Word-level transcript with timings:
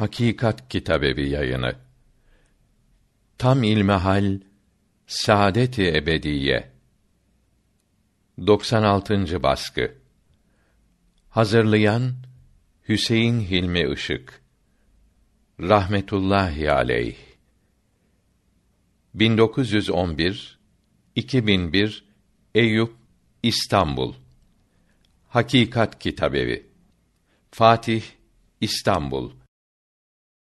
Hakikat 0.00 0.68
Kitabevi 0.68 1.28
yayını. 1.28 1.76
Tam 3.38 3.62
ilmihal 3.62 4.40
Saadeti 5.06 5.88
Ebediye 5.96 6.72
96. 8.46 9.42
baskı. 9.42 9.94
Hazırlayan 11.28 12.14
Hüseyin 12.88 13.40
Hilmi 13.40 13.92
Işık. 13.92 14.42
Rahmetullahi 15.60 16.72
aleyh. 16.72 17.16
1911 19.14 20.58
2001 21.16 22.04
Eyüp 22.54 22.92
İstanbul 23.42 24.14
Hakikat 25.28 25.98
Kitabevi 25.98 26.66
Fatih 27.50 28.02
İstanbul 28.60 29.39